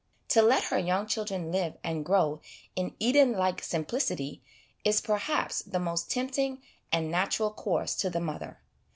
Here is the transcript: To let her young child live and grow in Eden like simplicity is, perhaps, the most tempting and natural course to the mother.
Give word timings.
To 0.29 0.41
let 0.41 0.63
her 0.63 0.79
young 0.79 1.05
child 1.05 1.29
live 1.29 1.77
and 1.83 2.03
grow 2.03 2.41
in 2.75 2.95
Eden 2.97 3.33
like 3.33 3.61
simplicity 3.61 4.41
is, 4.83 4.99
perhaps, 4.99 5.61
the 5.61 5.79
most 5.79 6.09
tempting 6.09 6.63
and 6.91 7.11
natural 7.11 7.51
course 7.51 7.95
to 7.97 8.09
the 8.09 8.19
mother. 8.19 8.57